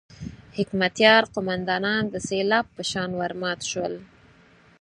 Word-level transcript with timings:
حکمتیار 0.57 1.23
قوماندانان 1.33 2.03
د 2.09 2.15
سېلاب 2.27 2.65
په 2.75 2.83
شان 2.91 3.09
ورمات 3.19 3.59
شول. 3.71 3.93